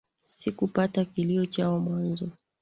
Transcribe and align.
Sikupata 0.23 1.05
kilio 1.05 1.45
chao 1.45 1.79
mwanzo 1.79 2.29